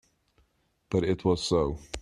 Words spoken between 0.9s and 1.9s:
it was so.